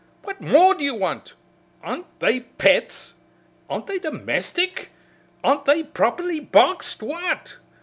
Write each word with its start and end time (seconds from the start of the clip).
"What 0.23 0.41
more 0.41 0.73
do 0.73 0.83
you 0.83 0.95
want? 0.95 1.35
Aren't 1.83 2.19
they 2.21 2.39
pets? 2.39 3.13
Aren't 3.69 3.85
they 3.85 3.99
domestic? 3.99 4.89
Aren't 5.43 5.65
they 5.65 5.83
properly 5.83 6.39
boxed? 6.39 7.03
What?" 7.03 7.57